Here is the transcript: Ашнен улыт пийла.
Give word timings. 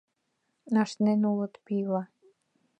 Ашнен 0.81 1.21
улыт 1.31 1.53
пийла. 1.65 2.03